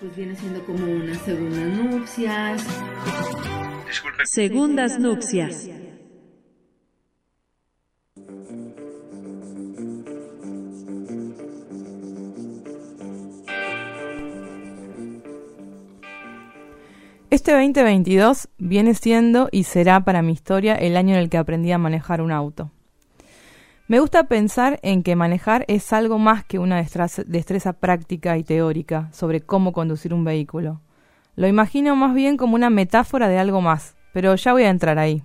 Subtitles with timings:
[0.00, 2.66] pues viene siendo como unas segundas nupcias.
[4.24, 5.68] Segundas nupcias.
[17.30, 21.70] Este 2022 viene siendo y será para mi historia el año en el que aprendí
[21.72, 22.72] a manejar un auto.
[23.88, 29.08] Me gusta pensar en que manejar es algo más que una destreza, práctica y teórica
[29.12, 30.82] sobre cómo conducir un vehículo.
[31.36, 34.98] Lo imagino más bien como una metáfora de algo más, pero ya voy a entrar
[34.98, 35.22] ahí.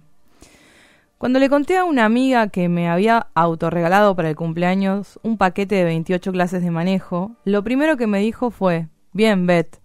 [1.18, 5.76] Cuando le conté a una amiga que me había autorregalado para el cumpleaños un paquete
[5.76, 9.82] de 28 clases de manejo, lo primero que me dijo fue, bien, Beth,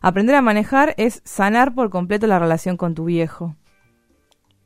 [0.00, 3.54] aprender a manejar es sanar por completo la relación con tu viejo.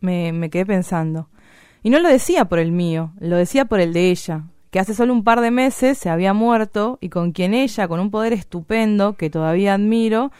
[0.00, 1.28] Me, me quedé pensando.
[1.82, 4.94] Y no lo decía por el mío, lo decía por el de ella, que hace
[4.94, 8.32] solo un par de meses se había muerto y con quien ella, con un poder
[8.32, 10.32] estupendo que todavía admiro,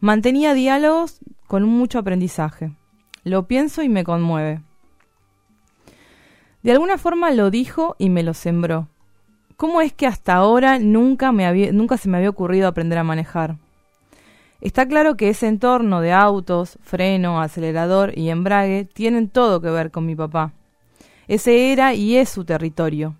[0.00, 2.72] mantenía diálogos con mucho aprendizaje.
[3.24, 4.60] Lo pienso y me conmueve.
[6.62, 8.88] De alguna forma lo dijo y me lo sembró.
[9.56, 13.56] ¿Cómo es que hasta ahora nunca, me nunca se me había ocurrido aprender a manejar?
[14.60, 19.90] Está claro que ese entorno de autos, freno, acelerador y embrague tienen todo que ver
[19.90, 20.52] con mi papá.
[21.28, 23.16] Ese era y es su territorio.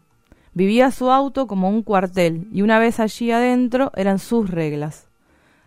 [0.54, 5.08] Vivía su auto como un cuartel y una vez allí adentro eran sus reglas.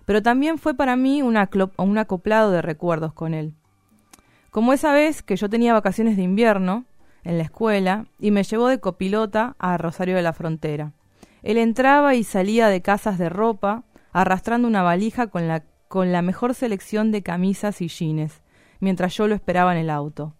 [0.05, 3.53] Pero también fue para mí un, acoplado de recuerdos con él.
[4.51, 6.85] Como esa vez que yo tenía vacaciones de invierno
[7.23, 10.91] en la escuela y me llevó de copilota a Rosario de la Frontera.
[11.41, 16.21] Él entraba y salía de casas de ropa arrastrando una valija con la, con la
[16.21, 18.41] mejor selección de camisas y jeans,
[18.79, 20.33] mientras yo lo esperaba en el auto.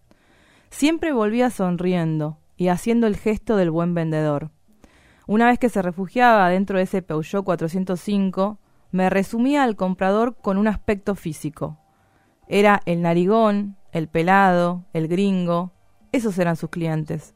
[0.75, 4.51] Siempre volvía sonriendo y haciendo el gesto del buen vendedor.
[5.25, 8.59] Una vez que se refugiaba dentro de ese Peugeot 405,
[8.91, 11.77] me resumía al comprador con un aspecto físico.
[12.49, 15.71] Era el narigón, el pelado, el gringo,
[16.11, 17.35] esos eran sus clientes.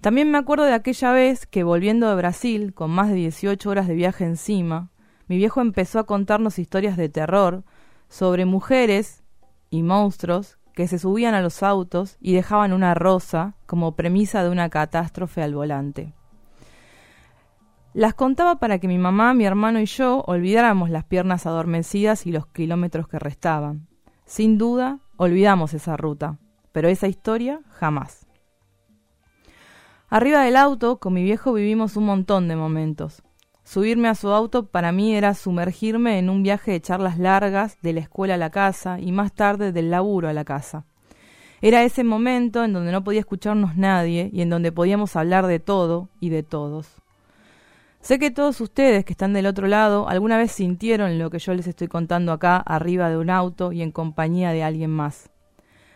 [0.00, 3.86] También me acuerdo de aquella vez que volviendo de Brasil, con más de 18 horas
[3.86, 4.90] de viaje encima,
[5.28, 7.62] mi viejo empezó a contarnos historias de terror
[8.08, 9.22] sobre mujeres
[9.70, 14.50] y monstruos que se subían a los autos y dejaban una rosa como premisa de
[14.50, 16.12] una catástrofe al volante.
[17.94, 22.30] Las contaba para que mi mamá, mi hermano y yo olvidáramos las piernas adormecidas y
[22.30, 23.88] los kilómetros que restaban.
[24.26, 26.36] Sin duda, olvidamos esa ruta,
[26.72, 28.26] pero esa historia jamás.
[30.10, 33.22] Arriba del auto, con mi viejo vivimos un montón de momentos.
[33.66, 37.94] Subirme a su auto para mí era sumergirme en un viaje de charlas largas de
[37.94, 40.84] la escuela a la casa y más tarde del laburo a la casa.
[41.60, 45.58] Era ese momento en donde no podía escucharnos nadie y en donde podíamos hablar de
[45.58, 46.94] todo y de todos.
[48.00, 51.52] Sé que todos ustedes que están del otro lado alguna vez sintieron lo que yo
[51.52, 55.28] les estoy contando acá arriba de un auto y en compañía de alguien más.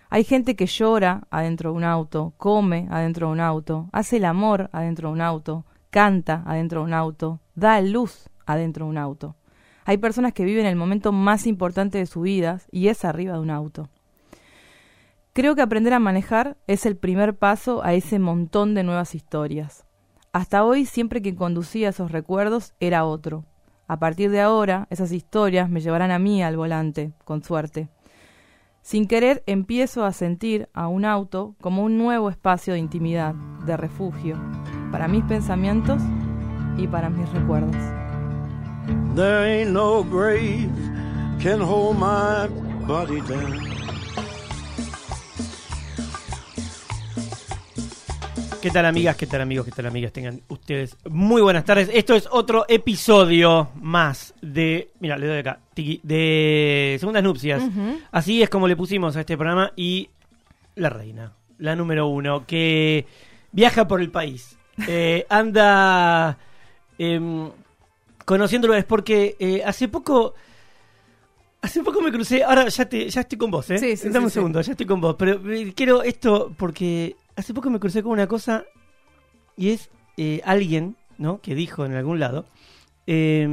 [0.08, 4.24] Hay gente que llora adentro de un auto, come adentro de un auto, hace el
[4.24, 8.98] amor adentro de un auto, canta adentro de un auto, da luz adentro de un
[8.98, 9.36] auto.
[9.84, 13.40] Hay personas que viven el momento más importante de su vida y es arriba de
[13.40, 13.88] un auto.
[15.32, 19.84] Creo que aprender a manejar es el primer paso a ese montón de nuevas historias.
[20.32, 23.44] Hasta hoy siempre que conducía esos recuerdos era otro.
[23.86, 27.88] A partir de ahora, esas historias me llevarán a mí al volante, con suerte.
[28.82, 33.34] Sin querer empiezo a sentir a un auto como un nuevo espacio de intimidad,
[33.66, 34.36] de refugio,
[34.90, 36.00] para mis pensamientos
[36.76, 37.76] y para mis recuerdos.
[39.14, 40.70] There ain't no grave
[41.42, 42.48] can hold my
[42.86, 43.70] body down.
[48.60, 49.16] ¿Qué tal amigas?
[49.16, 49.64] ¿Qué tal amigos?
[49.64, 50.12] ¿Qué tal amigas?
[50.12, 51.90] Tengan ustedes muy buenas tardes.
[51.94, 57.62] Esto es otro episodio más de, mira, le doy acá, de Segundas Nupcias.
[58.12, 60.10] Así es como le pusimos a este programa y
[60.74, 63.06] la reina, la número uno, que
[63.50, 64.58] viaja por el país.
[64.86, 66.36] Eh, anda
[67.02, 67.50] eh,
[68.26, 70.34] conociéndolo es porque eh, hace poco...
[71.62, 73.78] Hace poco me crucé, ahora ya, te, ya estoy con vos, ¿eh?
[73.78, 75.16] Sí, sí, Dame un segundo, ya estoy con vos.
[75.18, 78.64] Pero eh, quiero esto porque hace poco me crucé con una cosa
[79.56, 81.40] y es eh, alguien, ¿no?
[81.42, 82.46] Que dijo en algún lado.
[83.06, 83.46] Eh,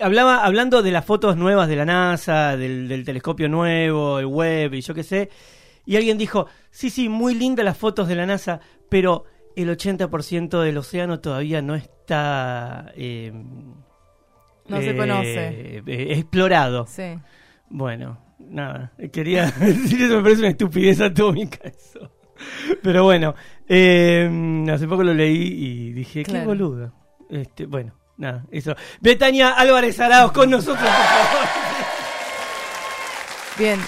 [0.00, 4.74] hablaba, hablando de las fotos nuevas de la NASA, del, del telescopio nuevo, el web
[4.74, 5.30] y yo qué sé.
[5.84, 9.24] Y alguien dijo, sí, sí, muy lindas las fotos de la NASA, pero
[9.62, 12.92] el 80% del océano todavía no está...
[12.96, 13.32] Eh,
[14.68, 15.48] No se eh, conoce.
[15.78, 15.82] eh,
[16.14, 16.86] explorado.
[16.86, 17.18] Sí.
[17.68, 22.10] Bueno, nada, quería decir eso, me parece una estupidez atómica eso.
[22.82, 23.34] Pero bueno,
[23.68, 26.46] eh, hace poco lo leí y dije, qué Claro.
[26.46, 26.92] boludo.
[27.28, 28.74] Este, bueno, nada, eso.
[29.00, 31.59] Betania Álvarez Arauz con nosotros, por favor.
[33.60, 33.78] Bien,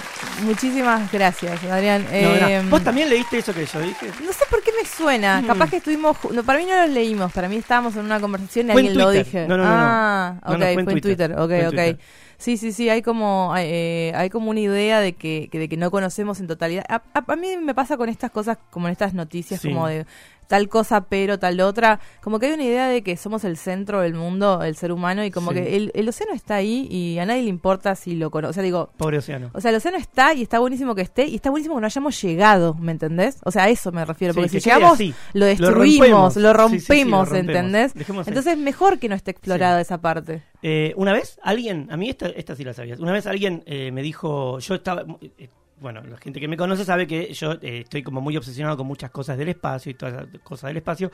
[0.43, 2.05] muchísimas gracias, Adrián.
[2.11, 2.69] Eh, no.
[2.69, 4.07] ¿Vos también leíste eso que yo dije?
[4.23, 5.41] No sé por qué me suena.
[5.41, 5.47] Mm.
[5.47, 6.15] Capaz que estuvimos.
[6.31, 7.31] No, para mí no lo leímos.
[7.33, 9.25] Para mí estábamos en una conversación y Fue alguien lo Twitter.
[9.25, 9.47] dije.
[9.47, 11.31] No, no, ah, No, ok, fue, en Twitter.
[11.33, 11.71] Ok, Fue en ok.
[11.73, 11.99] Twitter.
[12.37, 12.87] Sí, sí, sí.
[12.89, 16.39] Hay como, hay, eh, hay como una idea de que, que- de que no conocemos
[16.39, 16.83] en totalidad.
[16.87, 19.69] A, a- a mí me pasa con estas cosas, como en estas noticias, Sí.
[19.69, 20.05] como de
[20.53, 21.99] tal cosa pero tal otra.
[22.21, 25.25] Como que hay una idea de que somos el centro del mundo, el ser humano,
[25.25, 25.55] y como Sí.
[25.55, 28.51] que el, el océano está ahí y a nadie le importa si lo conoce.
[28.51, 29.49] O sea, digo, Pobre océano.
[29.53, 31.87] o sea, el océano está y está buenísimo que esté y está buenísimo que no
[31.87, 33.39] hayamos llegado, ¿me entendés?
[33.45, 36.35] O sea, a eso me refiero, porque que si llegamos lo Lo destruimos, rompemos.
[36.37, 37.33] lo rompemos, lo rompemos.
[37.33, 37.93] ¿entendés?
[37.95, 38.27] Dejemos.
[38.27, 40.43] Entonces mejor que no esté explorada esa parte.
[40.61, 43.91] Eh, una vez alguien, a mí esta, esta sí la sabías, una vez alguien eh,
[43.91, 45.03] me dijo, yo estaba,
[45.39, 45.49] eh,
[45.83, 48.87] bueno, la gente que me conoce sabe que yo eh, estoy como muy obsesionado con
[48.87, 51.11] muchas cosas del espacio y todas las cosas del espacio,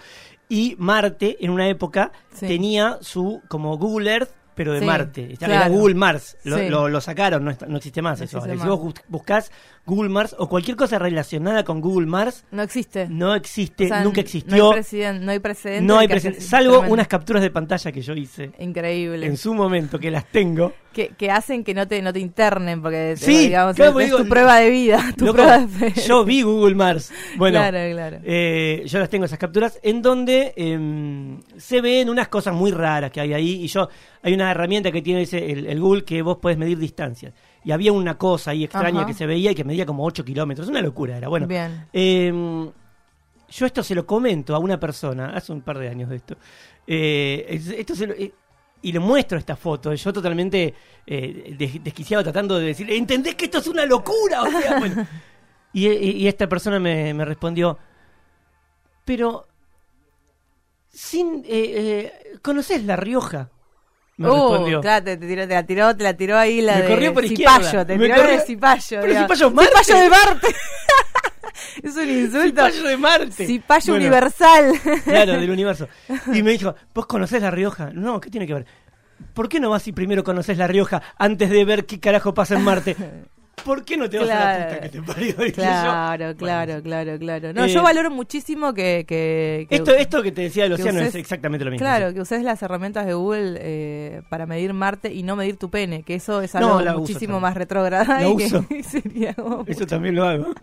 [0.47, 2.47] y Marte en una época Sí.
[2.47, 5.37] tenía su como Google Earth, pero de Sí, Marte.
[5.41, 5.69] Era.
[5.69, 6.69] Google Mars, lo, Sí.
[6.69, 8.37] lo- lo sacaron, no, está- no existe más No eso.
[8.37, 8.59] existe.
[8.61, 9.51] Si vos bus- buscás
[9.89, 13.07] Google Mars o cualquier cosa relacionada con Google Mars, No existe.
[13.09, 14.71] no existe, O sea, nunca No existió.
[14.73, 15.85] hay, no hay precedente.
[15.85, 16.93] No hay precedente, salvo tremendo.
[16.93, 19.25] unas capturas de pantalla que yo hice Increíble.
[19.25, 20.71] en su momento, que las tengo.
[20.93, 24.17] Que, que hacen que no te, no te internen, porque Sí, digamos, claro, es, digo,
[24.19, 26.01] tu prueba de vida, tu Loco, prueba de fe.
[26.07, 27.11] yo vi Google Mars.
[27.37, 28.17] Bueno, Claro, claro.
[28.23, 33.11] eh, yo las tengo esas capturas en donde em, se ven unas cosas muy raras
[33.11, 33.63] que hay ahí.
[33.63, 33.87] Y yo,
[34.23, 37.33] hay una herramienta que tiene ese, el, el Google que vos podés medir distancias.
[37.63, 39.07] Y había una cosa ahí extraña Ajá.
[39.07, 40.67] que se veía y que medía como 8 kilómetros.
[40.69, 41.27] Una locura era.
[41.27, 41.87] Bueno, Bien.
[41.91, 42.71] em,
[43.49, 46.35] yo esto se lo comento a una persona hace un par de años de esto.
[46.87, 48.33] Eh, es- esto se lo- eh,
[48.81, 49.93] y le muestro esta foto.
[49.93, 50.73] Yo totalmente
[51.05, 54.43] eh, des- desquiciado tratando de decir, ¿entendés que esto es una locura?
[54.43, 55.05] O sea, bueno.
[55.73, 57.77] y, y- y esta persona me, me respondió,
[59.03, 59.47] pero
[60.89, 63.49] sin eh, eh, ¿conoces La Rioja?
[64.19, 64.81] Me Uh, respondió.
[64.81, 67.13] claro, te, te tiró, te la tiró, te la tiró ahí la Me de corrió
[67.13, 67.85] por izquierda.
[67.85, 68.97] te Me tiró la de corrió- Cipayo.
[69.01, 69.19] Pero es
[69.53, 69.71] Marte.
[69.71, 70.47] Cipayo de Marte.
[71.83, 72.47] es un insulto.
[72.65, 73.45] Cipayo de Marte.
[73.47, 74.71] Cipayo Bueno, universal.
[75.05, 75.87] Claro, del universo.
[76.33, 77.91] Y me dijo, ¿vos conocés La Rioja?
[77.93, 78.65] No, ¿qué tiene que ver?
[79.33, 82.55] ¿Por qué no vas y primero conoces La Rioja antes de ver qué carajo pasa
[82.55, 82.95] en Marte?
[83.65, 84.65] ¿Por qué no te vas a la Claro.
[84.69, 85.35] puta que te parió?
[85.53, 87.53] Claro, claro, Bueno, claro, claro.
[87.53, 89.05] No, Eh, yo valoro muchísimo que...
[89.07, 91.83] que, que- Esto, esto que te decía océano uses- es exactamente lo mismo.
[91.85, 95.69] Claro, que uses las herramientas de Google eh, para medir Marte y no medir tu
[95.69, 98.65] pene, que eso es algo muchísimo más retrógrada que uso.
[98.89, 99.35] sería
[99.67, 100.53] Eso también lo hago.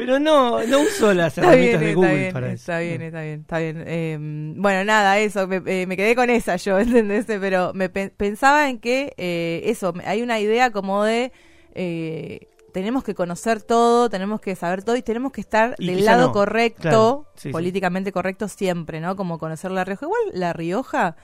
[0.00, 2.62] Pero no, no uso las Está bien, herramientas de Google bien, para eso.
[2.62, 3.84] está bien, está bien, está bien.
[3.86, 4.18] Eh,
[4.56, 7.26] bueno, nada, eso, me, eh, me quedé con esa yo, ¿entendés?
[7.26, 11.32] Pero me pe- pensaba en que eh, eso, hay una idea como de
[11.74, 16.04] eh, tenemos que conocer todo, tenemos que saber todo y tenemos que estar Y del
[16.04, 17.52] lado no, correcto, claro, sí, sí.
[17.52, 19.16] políticamente correcto siempre, ¿no?
[19.16, 20.06] Como conocer La Rioja.
[20.06, 21.16] Igual La Rioja,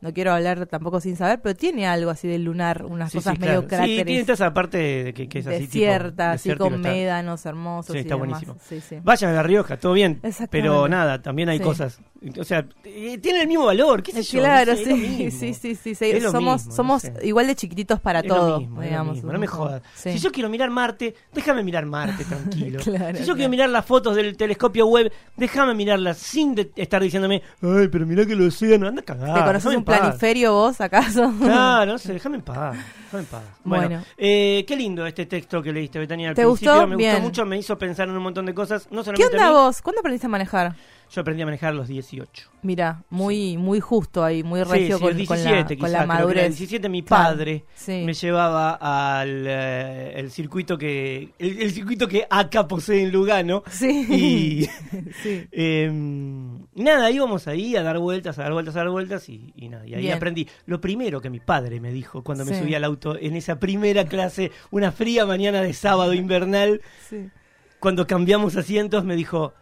[0.00, 3.34] no quiero hablar tampoco sin saber, pero tiene algo así de lunar, unas Sí, cosas
[3.34, 3.84] sí, medio claro.
[3.84, 4.28] Sí, tiene cráteres.
[4.30, 5.58] esa parte de que, que es así.
[5.58, 8.44] tipo, desierta, así desértico, con médanos hermosos Sí, y está demás.
[8.46, 9.02] buenísimo.
[9.04, 10.20] Vayan a La Rioja, todo bien.
[10.50, 12.00] Pero nada, también hay cosas.
[12.38, 14.40] O sea, eh, tienen el mismo valor, qué sé yo.
[14.40, 15.40] Claro, no sé, es lo sí, mismo.
[15.40, 16.04] sí, sí, sí, sí.
[16.10, 17.14] Es lo Somos, mismo, no somos sé.
[17.22, 19.14] igual de chiquititos para lo todo, lo digamos.
[19.14, 19.80] mismo, no me jodas.
[19.94, 20.12] Sí.
[20.12, 22.78] Si yo quiero mirar Marte, déjame mirar Marte tranquilo.
[22.84, 23.34] Claro, si yo claro.
[23.36, 28.04] quiero mirar las fotos del telescopio web, déjame mirarlas sin de- estar diciéndome, ay, pero
[28.06, 29.34] mirá que el océano anda cagado.
[29.34, 31.32] ¿Te conoces un planiferio vos, acaso?
[31.40, 32.76] Claro, no sé, déjame en paz.
[33.10, 33.42] Déjame en paz.
[33.64, 34.04] Bueno, Bueno.
[34.16, 36.28] eh, qué lindo este texto que leíste, Betania.
[36.30, 36.86] Al ¿Te principio gustó?
[36.86, 37.10] me Bien.
[37.12, 38.88] gustó mucho, me hizo pensar en un montón de cosas.
[38.90, 39.82] No ¿Qué a onda mí, vos?
[39.82, 40.74] ¿Cuándo aprendiste a manejar?
[41.12, 42.50] Yo aprendí a manejar a los 18.
[42.62, 45.90] Mira, muy muy justo ahí, muy Sí, sí, con, los con 17 la, quizás, con
[45.90, 46.44] la era madurez.
[46.44, 48.02] el 17 mi Claro, padre sí.
[48.06, 48.74] me llevaba
[49.20, 54.06] al eh, el circuito que el, el circuito que acá posee en Lugano Sí.
[54.08, 54.64] y
[55.22, 55.48] sí.
[55.50, 59.68] em, nada íbamos ahí a dar vueltas a dar vueltas a dar vueltas y, y
[59.68, 60.16] nada y ahí Bien.
[60.16, 63.58] aprendí lo primero que mi padre me dijo cuando me subí al auto en esa
[63.58, 67.30] primera clase una fría mañana de sábado invernal sí.
[67.78, 69.54] cuando cambiamos asientos me dijo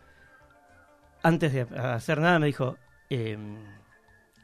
[1.22, 2.76] antes de hacer nada me dijo
[3.10, 3.56] em,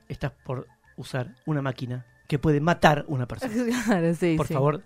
[0.09, 3.53] estás por usar una máquina que puede matar una persona
[3.85, 4.55] Claro, sí, por sí.
[4.55, 4.83] favor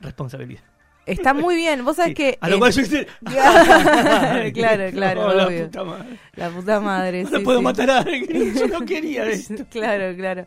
[0.00, 0.62] responsabilidad
[1.06, 1.84] Está muy bien.
[1.84, 2.38] Vos sabés Sí, que.
[2.40, 3.06] a lo eh, cual yo hice
[4.54, 5.64] claro, claro, No, la obvio.
[5.66, 6.18] puta madre.
[6.34, 7.24] La puta madre.
[7.24, 7.64] no sí, puedo sí.
[7.64, 10.46] matar a alguien yo no quería esto claro, claro.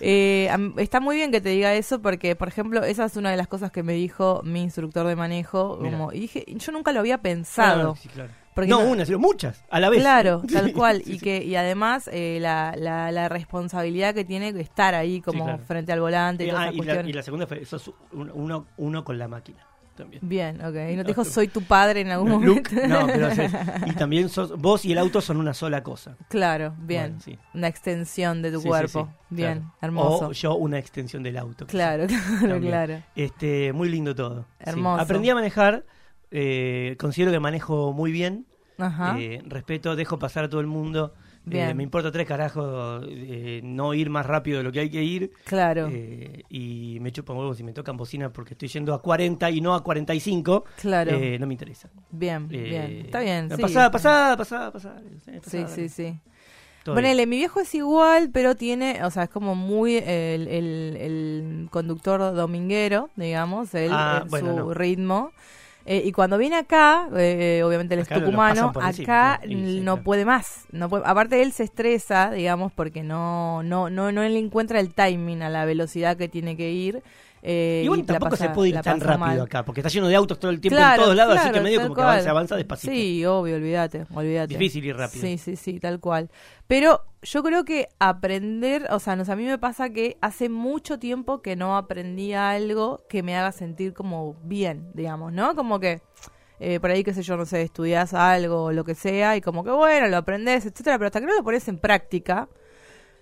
[0.00, 3.36] Eh, está muy bien que te diga eso porque, por ejemplo, esa es una de
[3.36, 5.78] las cosas que me dijo mi instructor de manejo.
[5.80, 5.96] Mira.
[5.98, 7.94] Como, y dije, yo nunca lo había pensado.
[7.96, 8.30] Ah, sí, claro.
[8.54, 11.02] Porque no, no- una sino muchas a la vez Claro, tal cual.
[11.04, 15.44] sí, y que y además eh, la, la, la responsabilidad que tiene estar ahí como
[15.44, 15.62] claro.
[15.64, 18.66] frente al volante y Eh, ah, y, la, y la segunda fue sos un- uno,
[18.78, 19.64] uno con la máquina
[19.98, 20.20] también.
[20.26, 20.74] Bien, ok.
[20.92, 22.98] Y no te dijo soy tu padre en algún Luke, momento.
[23.00, 23.28] no, pero
[23.86, 26.16] y también sos, vos y el auto son una sola cosa.
[26.30, 27.16] Claro, bien.
[27.16, 27.38] Bueno, sí.
[27.52, 29.08] Una extensión de tu Sí, cuerpo.
[29.28, 29.74] sí, bien, claro.
[29.82, 30.28] hermoso.
[30.28, 31.66] O yo una extensión del auto.
[31.66, 32.72] Claro, claro, También.
[32.72, 33.02] claro.
[33.14, 34.46] Este, muy lindo todo.
[34.60, 35.02] Hermoso.
[35.02, 35.84] Aprendí a manejar,
[36.30, 38.46] eh, considero que manejo muy bien,
[38.78, 39.18] Ajá.
[39.18, 41.12] eh, respeto, dejo pasar a todo el mundo.
[41.50, 45.02] Eh, me importa tres carajos eh, no ir más rápido de lo que hay que
[45.02, 45.32] ir.
[45.44, 49.50] claro, eh, y me chupan huevos si me tocan bocina porque estoy yendo a 40
[49.50, 50.64] y no a 45.
[50.80, 51.12] claro.
[51.12, 51.90] eh, no me interesa.
[52.10, 53.02] bien, bien.
[53.06, 53.62] Está bien, sí.
[53.62, 55.02] Pasada, pasada, pasada, pasada.
[55.46, 56.20] Sí, sí, sí.
[56.84, 61.68] Ponele, mi viejo es igual, pero tiene, o sea, es como muy el, el- el
[61.70, 64.74] conductor dominguero, digamos, él, Ah, bueno, su no.
[64.74, 65.32] ritmo.
[65.90, 69.96] Eh, y cuando viene acá, eh, obviamente él es Acá tucumano, encima, acá ¿no?
[69.96, 70.66] No puede más.
[70.70, 74.92] No puede, aparte él se estresa, digamos, porque no, no, no, no le encuentra el
[74.92, 77.02] timing a la velocidad que tiene que ir.
[77.42, 79.40] Eh, Y bueno, tampoco pasa- se puede ir tan rápido mal.
[79.42, 81.60] acá, porque está lleno de autos todo el tiempo Claro, en todos lados, así que
[81.60, 82.92] medio como que avanza, avanza despacito.
[82.92, 84.54] Sí, obvio, olvídate, olvídate.
[84.58, 85.22] Difícil ir rápido.
[85.26, 86.30] Sí, sí, sí, tal cual.
[86.66, 90.98] Pero yo creo que aprender, o sea, no a mí me pasa que hace mucho
[90.98, 95.54] tiempo que no aprendí algo que me haga sentir como bien, digamos, ¿no?
[95.54, 96.00] Como que
[96.60, 99.40] eh, por ahí, qué sé yo, no sé, estudias algo o lo que sea y
[99.40, 102.48] como que bueno, lo aprendes, etcétera, pero hasta que no lo pones en práctica,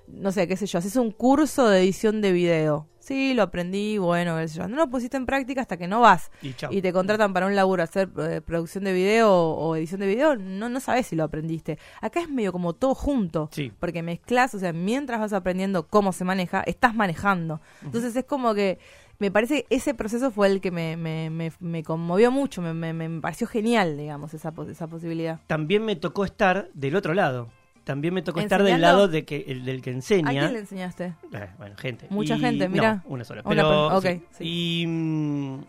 [0.09, 2.87] no sé, qué sé yo, haces un curso de edición de video.
[3.07, 4.37] Sí, lo aprendí, bueno.
[4.69, 6.33] No lo pusiste en práctica hasta que no vas
[6.71, 10.35] Y te contratan para un laburo hacer eh, producción de video o, edición de video,
[10.35, 11.79] no, no sabes si lo aprendiste.
[12.01, 13.73] Acá es medio como todo junto, Sí.
[13.79, 17.61] porque mezclas, o sea, mientras vas aprendiendo cómo se maneja, estás manejando.
[17.85, 18.79] Entonces es como que
[19.21, 22.75] me parece que ese proceso fue el que me, me, me, me conmovió mucho, me,
[22.75, 25.39] me, me pareció genial, digamos, esa, esa posibilidad.
[25.47, 27.49] También me tocó estar del otro lado.
[27.87, 28.97] También me tocó estar del ¿Enseñando?
[28.97, 30.28] lado de que, el, del que ¿A enseña.
[30.31, 31.14] quién le enseñaste?
[31.33, 32.09] Eh, bueno, gente.
[32.11, 33.02] Mucha Y- gente, no, mirá.
[33.07, 33.43] una sola.
[33.45, 34.45] Una Pero, per- ok, sí.
[34.45, 34.87] Y.
[34.88, 35.61] mm,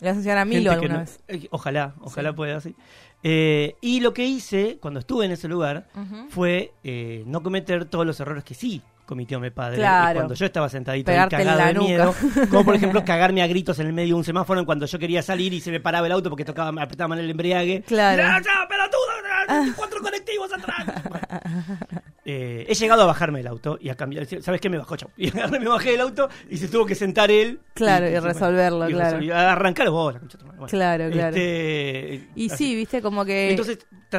[0.00, 1.18] Le vas a a Milo alguna no- vez.
[1.28, 2.36] eh, Ojalá, ojalá Sí.
[2.36, 2.76] pueda así.
[3.22, 6.26] Eh, y lo que hice cuando estuve en ese lugar Ujú.
[6.28, 10.16] fue eh, no cometer todos los errores que sí cometió mi padre Claro.
[10.16, 11.86] cuando yo estaba sentadito ahí Pegarte en cagado la de nuca.
[11.86, 12.14] miedo
[12.50, 15.22] como por ejemplo cagarme a gritos en el medio de un semáforo cuando yo quería
[15.22, 18.22] salir y se me paraba el auto porque tocaba me apretaba mal el embriague Claro.
[18.26, 19.72] ¡Ah, ya, pelotudo!
[19.76, 20.84] cuatro colectivos atrás
[22.24, 24.68] eh, he llegado a bajarme el auto y a cambiar ¿sabes qué?
[24.68, 28.08] me bajó chau y me bajé del auto y se tuvo que sentar él Claro,
[28.08, 29.18] y resolverlo, y claro.
[29.18, 30.38] resolví- arrancar vos la concha.
[30.44, 31.36] Bueno, Claro, claro.
[31.36, 32.56] este, Y así.
[32.64, 33.50] sí, viste, como que...
[33.50, 33.78] entonces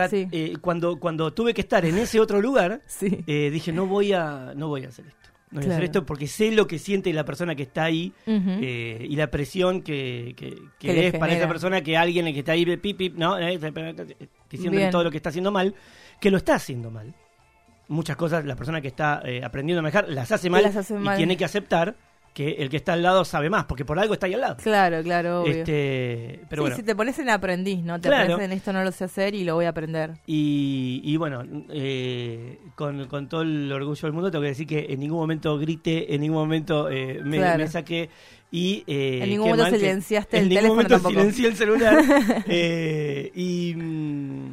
[0.10, 0.28] sí.
[0.32, 3.24] eh, cuando cuando tuve que estar en ese otro lugar sí.
[3.28, 5.72] eh, dije no voy a no voy a hacer esto no voy a Claro.
[5.75, 9.27] hacer esto porque sé lo que siente la persona que está ahí eh, y la
[9.32, 12.66] presión que, que, que Que le es para esa persona que alguien que está ahí
[12.77, 13.58] pip, pip, no Eh,
[14.50, 14.92] diciéndole Bien.
[14.92, 15.74] todo lo que está haciendo mal
[16.20, 17.13] que lo está haciendo mal
[17.88, 20.96] muchas cosas la persona que está eh, aprendiendo a manejar las hace mal Las hace
[20.96, 21.16] y mal.
[21.18, 21.96] tiene que aceptar
[22.38, 24.58] que el que está al lado sabe más porque por algo está ahí al lado
[24.62, 25.53] Claro, claro, obvio.
[25.53, 28.00] este pero sí, bueno si te pones en aprendiz, ¿no?
[28.00, 28.34] Te Claro.
[28.34, 30.12] pones en esto no lo sé hacer y lo voy a aprender.
[30.27, 34.86] Y, y bueno, eh, con, con todo el orgullo del mundo tengo que decir que
[34.89, 37.58] en ningún momento grité, en ningún momento eh, me, Claro.
[37.63, 38.10] me saqué
[38.51, 38.84] y...
[38.88, 41.15] eh, En ningún momento silenciaste en el ningún teléfono momento tampoco.
[41.20, 41.98] silencié el celular.
[42.48, 43.74] eh, y...
[43.75, 44.51] mm,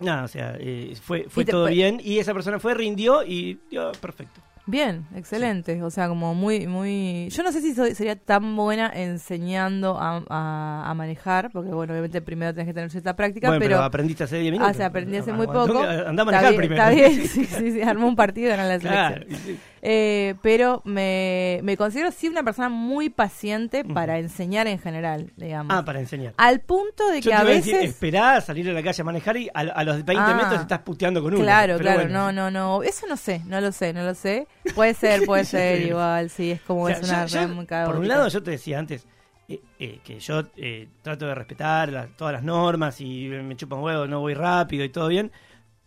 [0.00, 0.58] Nada, o sea,
[1.00, 4.40] fue, fue te- todo bien y esa persona fue, rindió y dio perfecto.
[4.64, 5.82] Bien, excelente.
[5.82, 7.28] O sea, como muy, muy.
[7.30, 11.92] Yo no sé si soy- sería tan buena enseñando a, a- a manejar, porque bueno,
[11.92, 13.82] obviamente primero tenés que tener cierta práctica, bueno, pero, pero.
[13.84, 14.70] aprendiste hace 10 minutos.
[14.70, 15.78] Ah, se aprendí hace Ah, muy poco.
[15.80, 16.82] Andá a Está manejar bien, primero.
[16.82, 19.24] Está bien, sí, sí, sí, armó un partido, ganó la selección.
[19.26, 19.58] Claro, sí.
[19.84, 25.74] Eh, pero me, me considero sí una persona muy paciente para enseñar en general, digamos.
[25.76, 26.34] Ah, para enseñar.
[26.36, 27.90] Al punto de Yo que a a decir, veces.
[27.90, 30.34] esperá a salir a la calle a manejar y a, a los 20 Ah.
[30.40, 31.42] metros estás puteando con uno.
[31.42, 32.30] Claro, claro, bueno.
[32.30, 32.82] no, no, no.
[32.84, 34.46] Eso no sé, no lo sé, no lo sé.
[34.76, 38.28] Puede ser, puede ser, igual, sí, es como O sea, es una por un lado,
[38.28, 39.04] yo te decía antes
[39.48, 43.80] eh, eh, que yo eh, trato de respetar la- todas las normas y me chupan
[43.80, 45.32] huevos, no voy rápido y todo bien,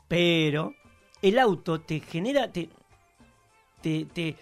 [0.09, 0.73] pero
[1.21, 2.69] el auto te genera, te,
[3.85, 4.35] te, te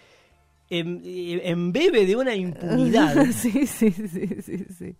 [0.70, 4.96] em- eh, embebe de una impunidad sí, sí, sí, sí, sí.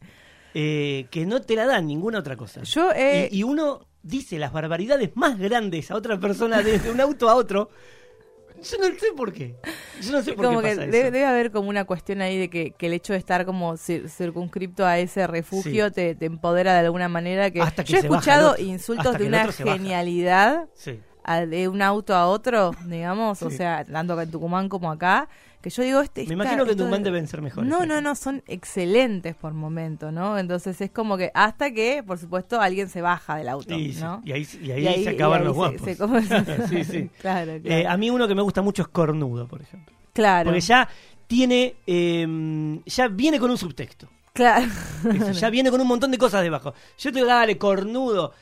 [0.55, 2.63] eh, que no te la da ninguna otra cosa.
[2.65, 7.01] Yo, eh, y, y uno dice las barbaridades más grandes a otra persona desde un
[7.01, 7.71] auto a otro.
[8.63, 9.57] Yo no sé por qué.
[10.01, 11.11] Yo no sé por como qué que debe, eso.
[11.11, 14.09] debe haber como una cuestión ahí de que, que el hecho de estar como cir-
[14.09, 15.95] circunscripto a ese refugio Sí.
[15.95, 19.27] te, te empodera de alguna manera que, Hasta que yo he escuchado insultos Hasta de
[19.27, 20.99] una genialidad Sí.
[21.25, 25.28] A- de un auto a otro digamos o sea tanto en Tucumán como acá
[25.61, 27.69] que yo digo este Me esta- imagino que en Tucumán de- deben ser mejores.
[27.71, 30.37] no, no, no, son excelentes por momento, ¿no?
[30.38, 34.21] Entonces es como que hasta que, por supuesto, alguien se baja del auto, Y, ¿no?
[34.26, 35.81] y ahí, y ahí se acaban ahí los guapos.
[35.81, 35.95] se
[36.69, 37.11] sí, sí.
[37.19, 37.62] claro, claro.
[37.64, 39.95] Eh, a mí uno que me gusta mucho es Cornudo, por ejemplo.
[40.12, 40.87] claro, Porque ya
[41.26, 44.07] tiene, eh, ya viene con un subtexto.
[44.35, 44.66] Claro.
[45.14, 46.75] Eso, ya viene con un montón de cosas debajo.
[46.99, 48.33] Yo te digo, dale, cornudo.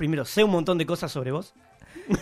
[0.00, 1.52] Primero, sé un montón de cosas sobre vos.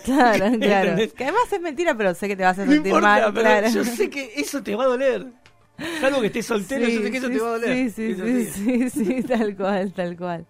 [0.04, 0.96] Claro, claro.
[1.14, 3.68] Que además es mentira, pero sé que te vas a sentir mal, claro.
[3.68, 5.28] yo sé que eso te va a doler.
[6.00, 7.90] Salvo que estés soltero, yo sé que eso sí, te va a doler.
[7.92, 10.44] Sí, sí, sí, sí, sí, tal cual, tal cual.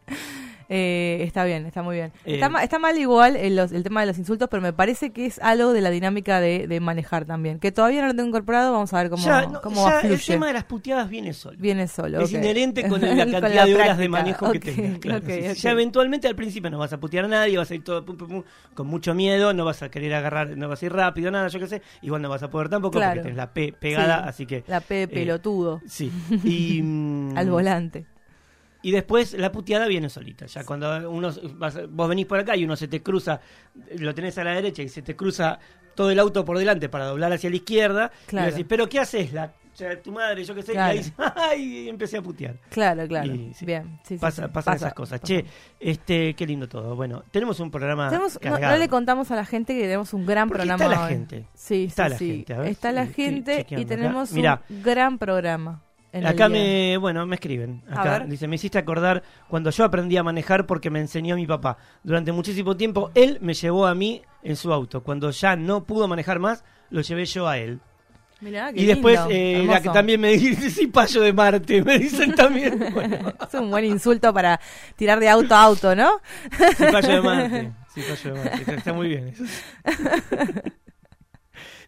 [0.71, 2.13] Eh, está bien, está muy bien.
[2.27, 4.73] Eh, está, ma- está mal igual el, los- el tema de los insultos, pero me
[4.75, 7.59] parece que es algo de la dinámica de, de manejar también.
[7.59, 10.21] Que todavía no lo tengo incorporado, vamos a ver cómo, ya, no, cómo ya el
[10.23, 11.57] tema de las puteadas viene solo.
[11.59, 12.21] Viene solo.
[12.21, 14.99] Es inherente con la Con cantidad la de horas de manejo que tengas.
[14.99, 15.49] claro, ok, sí, sí.
[15.49, 15.55] ok.
[15.57, 18.17] Ya eventualmente al principio no vas a putear a nadie, vas a ir todo pum,
[18.19, 18.43] pum, pum,
[18.75, 21.59] con mucho miedo, no vas a querer agarrar, no vas a ir rápido, nada, yo
[21.61, 21.83] qué sé.
[22.03, 23.13] Igual no vas a poder tampoco Claro.
[23.13, 24.65] porque tienes la P pegada, Sí, así que.
[24.67, 25.81] La P eh, pelotudo.
[25.87, 26.13] Sí.
[26.45, 28.05] Y, mm, Al volante.
[28.83, 30.47] Y después la puteada viene solita.
[30.47, 33.41] Ya cuando uno vas- vos venís por acá y uno se te cruza,
[33.99, 35.59] lo tenés a la derecha y se te cruza
[35.97, 38.13] todo el auto por delante para doblar hacia la izquierda.
[38.27, 38.49] Claro.
[38.49, 39.33] Y decís, ¿pero qué haces?
[39.33, 40.73] La, ya, tu madre, yo qué sé.
[40.73, 40.95] Claro.
[40.95, 41.63] Y ahí dices, ¡ay!
[41.63, 42.55] Y empecé a putear.
[42.71, 43.35] Claro, claro.
[43.35, 43.67] Y, sí.
[43.67, 43.99] Bien.
[44.05, 44.51] Sí, sí, Pasa- sí.
[44.53, 45.21] pasan Pasa, esas cosas.
[45.21, 45.33] pasa.
[45.35, 45.45] Che,
[45.81, 46.95] este, qué lindo todo.
[46.95, 48.09] Bueno, tenemos un programa.
[48.11, 50.85] Tenemos- no, le contamos a la gente que tenemos un gran Porque programa.
[50.85, 51.13] está la hoy.
[51.13, 51.47] gente.
[51.55, 53.85] Sí, Está la gente, a ver, Está la gente y acá.
[53.87, 54.63] tenemos Mirá.
[54.71, 55.83] un gran programa.
[56.13, 57.83] En Acá me, bueno, me escriben.
[57.91, 61.77] Acá dice, me hiciste acordar cuando yo aprendí a manejar porque me enseñó mi papá.
[62.03, 65.03] Durante muchísimo tiempo él me llevó a mí en su auto.
[65.03, 67.81] Cuando ya no pudo manejar más, lo llevé yo a él.
[68.41, 71.83] Mirá, qué y después lindo, eh, la que también me dice, sí, payo de Marte,
[71.83, 72.79] me dicen también.
[72.95, 74.61] Bueno, Es un buen insulto para
[74.97, 76.21] tirar de auto a auto, ¿no?
[76.77, 77.73] sí, payo de Marte.
[77.95, 78.75] Sí, payo de Marte.
[78.77, 79.45] Está muy bien eso.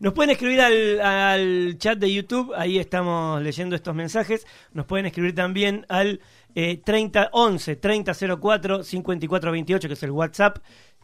[0.00, 4.47] Nos pueden escribir al, al chat de YouTube, ahí estamos leyendo estos mensajes.
[4.73, 6.21] Nos pueden escribir también al
[6.54, 10.59] eh, 30 11 3004 5428, que es el WhatsApp.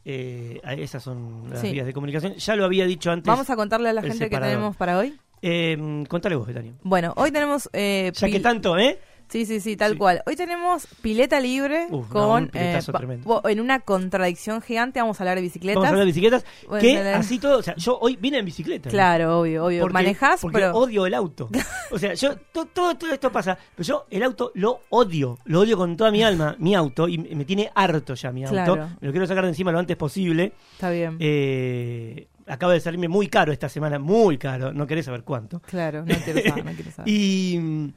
[0.04, 1.72] Eh, esas son las Sí.
[1.72, 2.34] vías de comunicación.
[2.36, 3.26] Ya lo había dicho antes.
[3.26, 5.14] Vamos a contarle a la gente que tenemos para hoy.
[5.42, 6.72] Eh, contale vos, Betania.
[6.82, 7.68] Bueno, hoy tenemos...
[7.74, 8.98] eh, Ya que tanto, ¿eh?
[9.28, 9.98] Sí, sí, sí, tal Sí.
[9.98, 10.22] cual.
[10.26, 12.48] Hoy tenemos pileta libre Uf, no, con...
[12.50, 13.24] tremendo.
[13.26, 15.74] bo- en una contradicción gigante vamos a hablar de bicicletas.
[15.76, 16.44] Vamos a hablar de bicicletas.
[16.80, 18.88] Que hablar- así todo, o sea, yo hoy vine en bicicleta.
[18.88, 18.92] ¿no?
[18.92, 19.80] Claro, obvio, obvio.
[19.80, 20.72] Porque- Manejás, porque pero...
[20.76, 21.48] odio el auto.
[21.90, 25.60] O sea, yo to- todo, todo esto pasa, pero yo el auto lo odio, lo
[25.60, 28.54] odio con toda mi alma, mi auto y me tiene harto ya mi auto.
[28.54, 28.76] Claro.
[29.00, 30.52] Me lo quiero sacar de encima lo antes posible.
[30.72, 31.16] Está bien.
[31.20, 35.60] Eh, acaba de salirme muy caro esta semana, muy caro, no querés saber cuánto.
[35.60, 37.08] Claro, no quiero saber, no quiero saber.
[37.12, 37.88] Y mm,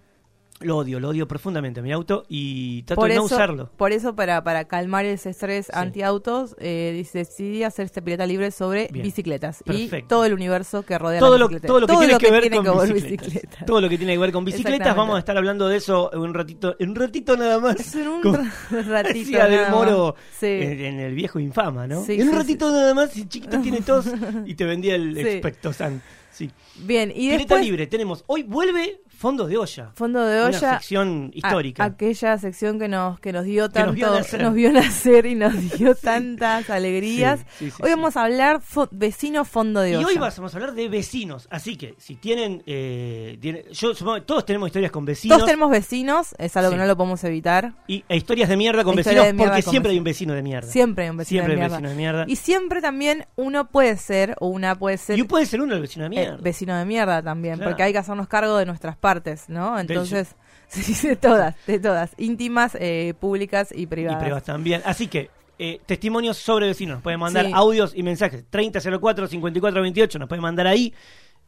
[0.61, 3.69] lo odio, lo odio profundamente mi auto y trato por de eso, no usarlo.
[3.77, 5.71] Por eso, para, para calmar ese estrés Sí.
[5.73, 9.03] anti-autos, eh, dice- decidí hacer este pileta libre sobre Bien.
[9.05, 12.31] bicicletas y todo el universo que rodea Todo la lo, todo lo que tiene que
[12.31, 13.25] ver tiene con bicicletas.
[13.27, 13.65] bicicletas.
[13.65, 16.19] Todo lo que tiene que ver con bicicletas, vamos a estar hablando de eso en
[16.19, 17.79] un ratito, en un ratito nada más.
[17.79, 18.21] Es en un
[18.87, 19.13] ratito.
[19.19, 20.15] decía del nada Moro.
[20.37, 20.45] Sí.
[20.47, 22.03] en, en el viejo infama, ¿no?
[22.03, 24.05] Sí, en un ratito nada más, y chiquito tiene tos
[24.45, 26.01] y te vendía el expectosan.
[26.31, 26.49] Sí.
[26.83, 28.23] Bien, y Pileta después, libre, tenemos.
[28.27, 29.91] Hoy vuelve Fondo de Olla.
[29.95, 30.59] fondo de Una olla.
[30.79, 31.83] sección a- histórica.
[31.83, 34.41] aquella sección que nos, que nos dio Que tanto, nos vio nacer.
[34.41, 37.41] nos vio nacer y nos dio tantas alegrías.
[37.57, 40.07] Sí, sí, sí, Hoy vamos a hablar fo- vecino fondo de Y olla.
[40.07, 41.47] hoy vamos a hablar de vecinos.
[41.51, 42.63] Así que, si tienen.
[42.65, 43.37] eh,
[43.73, 45.37] yo supongo que todos tenemos historias con vecinos.
[45.37, 47.73] Todos tenemos vecinos, es algo que no lo podemos evitar.
[47.87, 50.33] Y, e historias de mierda con Historias vecinos, mierda porque con siempre hay un vecino
[50.33, 50.69] de mierda.
[50.71, 51.75] Siempre hay un vecino Siempre de hay mierda.
[51.77, 52.25] vecinos de mierda.
[52.27, 55.81] Y siempre también uno puede ser, o una puede ser Y puede ser uno el
[55.81, 56.37] vecino de eh, mierda.
[56.41, 57.71] vecino de mierda también, Claro.
[57.71, 59.08] porque hay que hacernos cargo de nuestras partes,
[59.49, 59.79] ¿no?
[59.79, 60.35] Entonces,
[60.67, 64.43] sí, de todas, de todas, íntimas, eh, públicas y y privadas.
[64.43, 64.81] también.
[64.85, 66.95] Así que, eh, testimonios sobre vecinos.
[66.97, 67.51] Nos pueden mandar Sí.
[67.53, 68.45] audios y mensajes.
[68.49, 70.19] 3004-5428.
[70.19, 70.93] Nos pueden mandar ahí.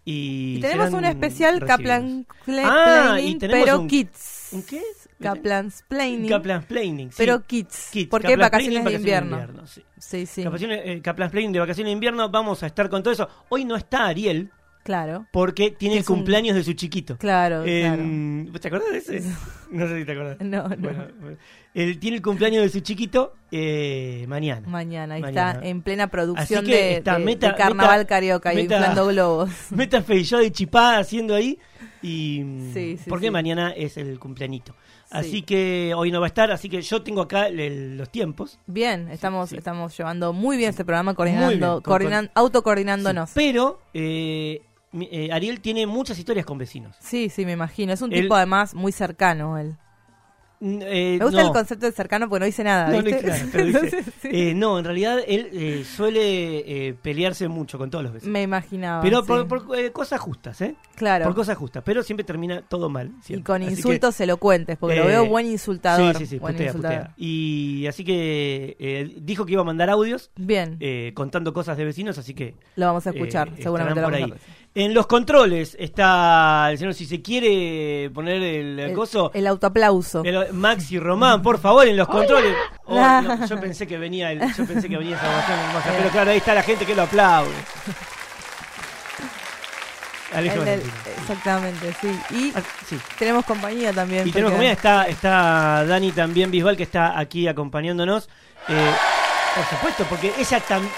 [0.03, 1.63] Y, Y tenemos un especial.
[1.63, 2.25] Kaplan
[2.63, 4.49] Ah, pero un- kids.
[4.51, 4.81] ¿Un qué?
[5.21, 7.15] Kaplan's Planning, Kaplansplanning, sí.
[7.19, 7.89] pero kids.
[7.91, 9.67] Kids, ¿Por qué Kaplansplanning, vacaciones de invierno?
[9.67, 9.83] sí.
[9.99, 12.27] Sí, sí, Vacaciones, eh, Kaplansplanning de vacaciones de invierno.
[12.29, 13.29] Vamos a estar con todo eso.
[13.49, 14.49] Hoy no está Ariel
[14.83, 17.17] claro, porque tiene el un- cumpleaños de su chiquito.
[17.17, 19.21] claro, En- ¿Te acordás de ese?
[19.71, 20.37] No sé si te acordás.
[20.41, 20.75] No, no.
[20.77, 21.05] Bueno.
[21.73, 24.67] Él tiene el cumpleaños de su chiquito eh, mañana.
[24.67, 25.51] Mañana, ahí Mañana.
[25.53, 29.49] está en plena producción de, está de- meta- de carnaval meta- carioca y inflando globos.
[29.71, 31.57] Meta Feijó de Chipá haciendo ahí.
[32.01, 33.31] Y Sí, sí, porque sí.
[33.31, 34.73] mañana es el cumpleañito.
[34.73, 35.07] Sí.
[35.11, 38.59] Así que hoy no va a estar, así que yo tengo acá el- los tiempos.
[38.67, 43.31] Bien, estamos, estamos llevando muy bien este programa, coordinando, bien, coordinan- autocoordinándonos.
[43.33, 44.61] Pero eh,
[44.93, 46.95] eh, Ariel tiene muchas historias con vecinos.
[46.99, 47.93] Sí, sí, me imagino.
[47.93, 49.75] Es un tipo además muy cercano él.
[50.63, 51.47] Mm, eh, Me gusta no.
[51.47, 53.15] el concepto de cercano porque no dice nada, No, no ¿viste?
[53.23, 54.29] dice nada, pero dice- Entonces, sí.
[54.31, 58.31] eh, no, en realidad él eh, suele pelearse mucho con todos los vecinos.
[58.31, 59.01] me imaginaba.
[59.01, 59.27] Pero sí.
[59.27, 60.75] por, por, cosas justas, ¿eh?
[60.93, 61.25] claro.
[61.25, 63.11] Por cosas justas, pero siempre termina todo mal.
[63.27, 66.13] y con Así insultos elocuentes, porque lo veo buen que- insultador.
[66.15, 66.97] Sí, sí, sí, buen putea, insultador.
[67.07, 67.13] putea.
[67.17, 72.19] Y así que dijo que iba a mandar audios Bien, eh, contando cosas de vecinos,
[72.19, 74.39] así que lo vamos a escuchar, seguramente lo vamos por a ahí.
[74.73, 80.23] En los controles está el señor, si se quiere poner el, El, coso, el autoaplauso.
[80.23, 82.55] el Maxi Román, por favor, en los controles.
[82.85, 86.09] Oh, no, yo pensé que venía el, yo pensé que venía esa ovación hermosa, pero
[86.09, 87.51] claro, ahí está la gente que lo aplaude.
[90.33, 90.81] Del-
[91.19, 92.07] exactamente, sí.
[92.29, 92.97] Y Ah, sí.
[93.19, 94.25] tenemos compañía también.
[94.25, 98.29] Y tenemos compañía, está, está Dani también Bisbal que está aquí acompañándonos.
[98.69, 98.91] Eh,
[99.53, 100.93] por supuesto, porque ella también.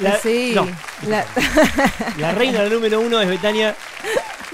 [0.00, 0.66] La, sí, no,
[1.08, 1.24] la-
[2.18, 3.74] la reina número uno es Betania.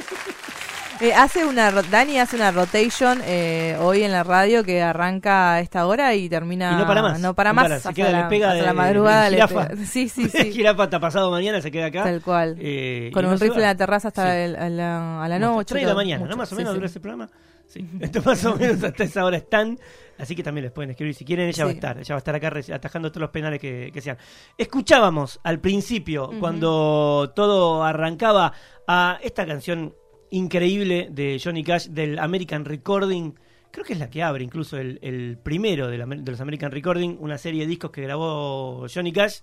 [1.00, 5.60] eh, hace una Dani hace una rotation eh, hoy en la radio que arranca a
[5.60, 7.20] esta hora y termina Y no para más.
[7.20, 9.30] no para No más para, se hasta queda, la, le pega de- la madrugada de
[9.30, 9.68] le jirafa.
[9.68, 9.84] pega.
[9.86, 12.02] sí sí sí Jirafa hasta pasado mañana se queda acá.
[12.02, 14.38] tal cual Eh, con un rifle en la terraza hasta Sí.
[14.38, 16.30] el- a la, a la Como hasta noche 3 de la mañana, mucho.
[16.30, 16.36] ¿no?
[16.36, 16.74] Más o menos sí.
[16.76, 17.28] dura ese programa.
[17.68, 19.78] Sí, esto más o menos hasta esa hora están.
[20.18, 22.18] Así que también les pueden escribir si quieren, ella va a estar, ella va a
[22.18, 24.16] estar acá atajando todos los penales que, que sean.
[24.56, 28.52] Escuchábamos al principio, cuando todo arrancaba,
[28.88, 29.94] a esta canción
[30.30, 33.32] increíble de Johnny Cash del American Recording.
[33.70, 36.72] Creo que es la que abre incluso el, el primero de, la- de los American
[36.72, 39.40] Recording, una serie de discos que grabó Johnny Cash.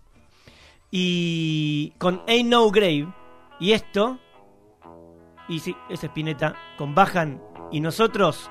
[0.92, 3.08] Y con Ain't No Grave.
[3.60, 4.20] Y esto
[5.48, 8.50] y sí, es Spinetta con Bajan y nosotros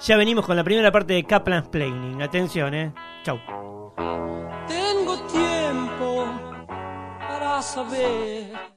[0.00, 2.22] ya venimos con la primera parte de Kaplan's Planning.
[2.22, 2.92] Atención, eh.
[3.22, 3.38] Chau.
[4.66, 6.26] Tengo tiempo
[7.28, 8.73] para saber